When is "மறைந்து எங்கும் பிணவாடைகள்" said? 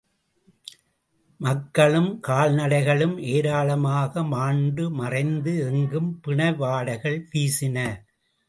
4.91-7.19